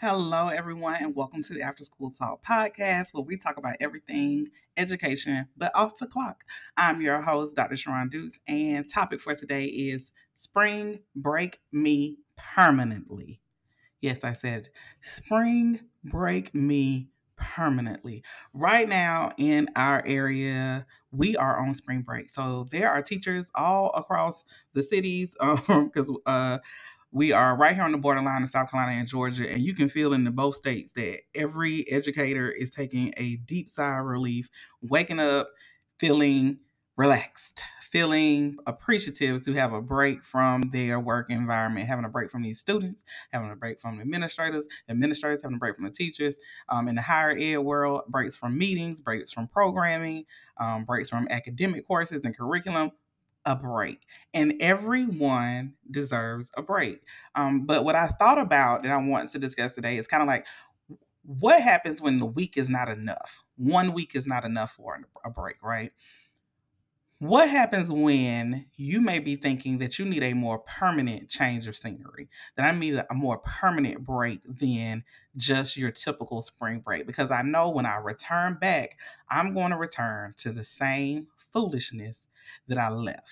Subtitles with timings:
[0.00, 4.46] Hello, everyone, and welcome to the After School Talk podcast, where we talk about everything
[4.76, 6.44] education, but off the clock.
[6.76, 7.76] I'm your host, Dr.
[7.76, 13.40] Sharon Dukes, and topic for today is Spring Break Me Permanently.
[14.00, 14.68] Yes, I said
[15.00, 18.22] Spring Break Me Permanently.
[18.54, 22.30] Right now in our area, we are on spring break.
[22.30, 24.44] So there are teachers all across
[24.74, 26.58] the cities because um, uh,
[27.10, 29.88] we are right here on the borderline of South Carolina and Georgia, and you can
[29.88, 34.50] feel in the both states that every educator is taking a deep sigh of relief,
[34.82, 35.48] waking up
[35.98, 36.58] feeling
[36.96, 42.42] relaxed, feeling appreciative to have a break from their work environment, having a break from
[42.42, 46.36] these students, having a break from the administrators, administrators having a break from the teachers.
[46.68, 50.24] Um, in the higher ed world, breaks from meetings, breaks from programming,
[50.58, 52.90] um, breaks from academic courses and curriculum
[53.48, 54.02] a break,
[54.34, 57.00] and everyone deserves a break.
[57.34, 60.28] Um, but what I thought about that I want to discuss today is kind of
[60.28, 60.46] like
[61.24, 63.42] what happens when the week is not enough?
[63.56, 65.92] One week is not enough for a break, right?
[67.20, 71.76] What happens when you may be thinking that you need a more permanent change of
[71.76, 72.28] scenery?
[72.56, 75.04] That I need a more permanent break than
[75.36, 77.06] just your typical spring break?
[77.06, 78.98] Because I know when I return back,
[79.30, 82.27] I'm going to return to the same foolishness
[82.68, 83.28] that I left.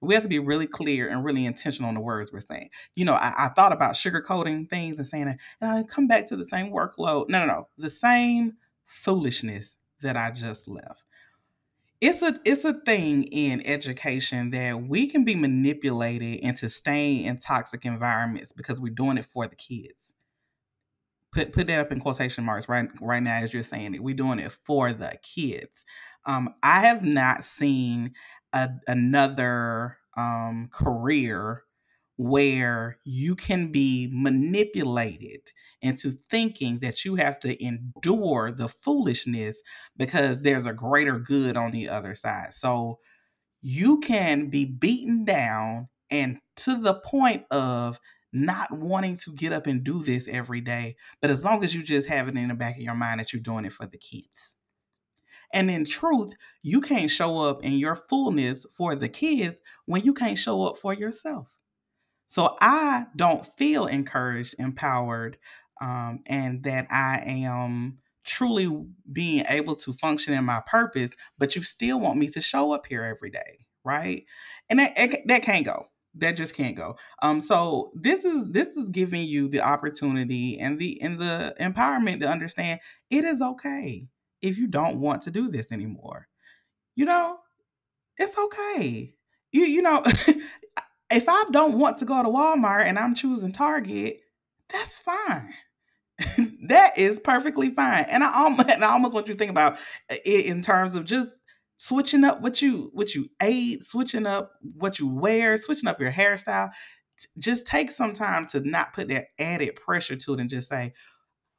[0.00, 2.70] We have to be really clear and really intentional on the words we're saying.
[2.94, 6.36] You know, I, I thought about sugarcoating things and saying, and I come back to
[6.36, 7.28] the same workload.
[7.28, 7.68] No, no, no.
[7.78, 8.54] The same
[8.86, 11.02] foolishness that I just left.
[12.00, 17.38] It's a it's a thing in education that we can be manipulated into staying in
[17.38, 20.14] toxic environments because we're doing it for the kids.
[21.32, 24.02] Put put that up in quotation marks right right now as you're saying it.
[24.02, 25.84] We're doing it for the kids.
[26.24, 28.14] Um, I have not seen
[28.52, 31.64] a, another um, career
[32.16, 35.40] where you can be manipulated
[35.80, 39.60] into thinking that you have to endure the foolishness
[39.96, 42.52] because there's a greater good on the other side.
[42.52, 42.98] So
[43.62, 48.00] you can be beaten down and to the point of
[48.32, 50.96] not wanting to get up and do this every day.
[51.22, 53.32] But as long as you just have it in the back of your mind that
[53.32, 54.56] you're doing it for the kids.
[55.52, 60.12] And in truth, you can't show up in your fullness for the kids when you
[60.12, 61.48] can't show up for yourself.
[62.26, 65.38] So I don't feel encouraged, empowered,
[65.80, 71.62] um, and that I am truly being able to function in my purpose, but you
[71.62, 74.24] still want me to show up here every day, right?
[74.68, 74.94] And that
[75.26, 75.86] that can't go.
[76.14, 76.96] That just can't go.
[77.22, 82.20] Um, so this is this is giving you the opportunity and the and the empowerment
[82.20, 84.06] to understand it is okay
[84.42, 86.28] if you don't want to do this anymore.
[86.94, 87.38] You know,
[88.16, 89.14] it's okay.
[89.52, 90.02] You you know,
[91.10, 94.20] if I don't want to go to Walmart and I'm choosing Target,
[94.70, 95.54] that's fine.
[96.68, 98.04] that is perfectly fine.
[98.08, 99.78] And I almost and I almost want you to think about
[100.10, 101.32] it in terms of just
[101.76, 106.12] switching up what you what you ate, switching up what you wear, switching up your
[106.12, 106.70] hairstyle.
[107.38, 110.92] Just take some time to not put that added pressure to it and just say,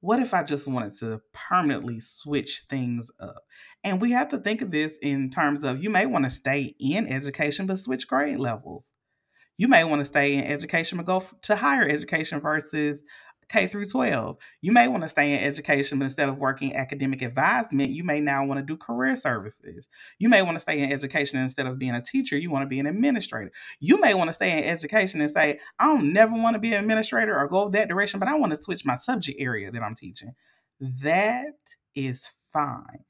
[0.00, 3.44] what if I just wanted to permanently switch things up?
[3.84, 6.74] And we have to think of this in terms of you may want to stay
[6.78, 8.94] in education, but switch grade levels.
[9.56, 13.02] You may want to stay in education, but go to higher education versus
[13.50, 14.36] K through 12.
[14.60, 18.20] You may want to stay in education, but instead of working academic advisement, you may
[18.20, 19.88] now want to do career services.
[20.18, 22.68] You may want to stay in education instead of being a teacher, you want to
[22.68, 23.50] be an administrator.
[23.80, 26.72] You may want to stay in education and say, I don't never want to be
[26.72, 29.82] an administrator or go that direction, but I want to switch my subject area that
[29.82, 30.32] I'm teaching.
[31.02, 31.54] That
[31.94, 33.04] is fine.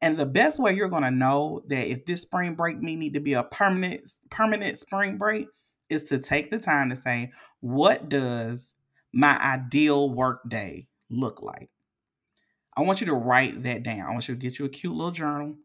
[0.00, 3.14] And the best way you're going to know that if this spring break me need
[3.14, 5.46] to be a permanent permanent spring break
[5.88, 8.74] is to take the time to say, what does
[9.12, 11.70] my ideal work day look like?
[12.76, 14.00] I want you to write that down.
[14.00, 15.56] I want you to get you a cute little journal.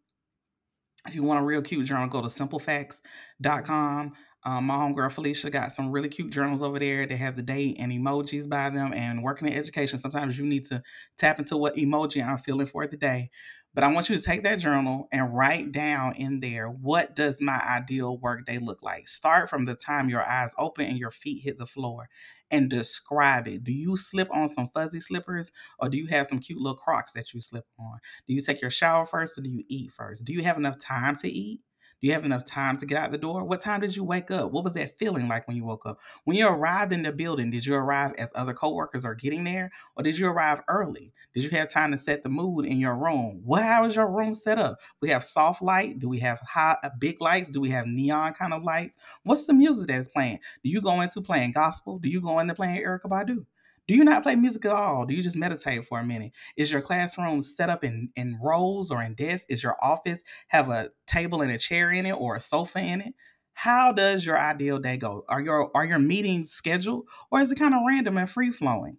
[1.08, 4.14] If you want a real cute journal, go to simplefacts.com.
[4.44, 7.06] Um, my homegirl Felicia got some really cute journals over there.
[7.06, 8.94] They have the date and emojis by them.
[8.94, 10.84] And working in education, sometimes you need to
[11.18, 13.30] tap into what emoji I'm feeling for the day.
[13.78, 17.40] But I want you to take that journal and write down in there what does
[17.40, 19.08] my ideal workday look like?
[19.08, 22.10] Start from the time your eyes open and your feet hit the floor
[22.50, 23.64] and describe it.
[23.64, 27.12] Do you slip on some fuzzy slippers or do you have some cute little crocs
[27.12, 28.00] that you slip on?
[28.28, 30.26] Do you take your shower first or do you eat first?
[30.26, 31.62] Do you have enough time to eat?
[32.00, 33.44] Do you have enough time to get out the door?
[33.44, 34.52] What time did you wake up?
[34.52, 36.00] What was that feeling like when you woke up?
[36.26, 39.72] When you arrived in the building, did you arrive as other coworkers are getting there
[39.96, 41.12] or did you arrive early?
[41.34, 43.42] Did you have time to set the mood in your room?
[43.44, 44.78] What how is your room set up?
[45.02, 45.98] We have soft light.
[45.98, 47.50] Do we have high uh, big lights?
[47.50, 48.96] Do we have neon kind of lights?
[49.24, 50.40] What's the music that's playing?
[50.64, 51.98] Do you go into playing gospel?
[51.98, 53.46] Do you go into playing Erykah Badu?
[53.88, 55.06] Do you not play music at all?
[55.06, 56.34] Do you just meditate for a minute?
[56.58, 59.46] Is your classroom set up in, in rows or in desks?
[59.48, 63.00] Is your office have a table and a chair in it or a sofa in
[63.00, 63.14] it?
[63.54, 65.24] How does your ideal day go?
[65.30, 68.98] Are your are your meetings scheduled or is it kind of random and free flowing?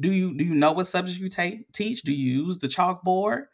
[0.00, 2.02] Do you do you know what subjects you take teach?
[2.02, 3.44] Do you use the chalkboard?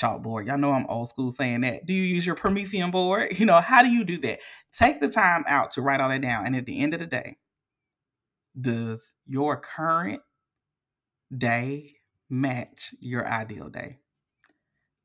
[0.00, 0.46] Chalkboard.
[0.46, 1.84] Y'all know I'm old school saying that.
[1.84, 3.32] Do you use your Promethean board?
[3.38, 4.38] You know, how do you do that?
[4.72, 6.46] Take the time out to write all that down.
[6.46, 7.36] And at the end of the day,
[8.58, 10.22] does your current
[11.36, 11.96] day
[12.30, 13.98] match your ideal day?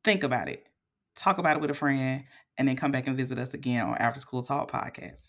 [0.04, 0.68] Think about it.
[1.16, 2.24] Talk about it with a friend
[2.58, 5.29] and then come back and visit us again on After School Talk podcast.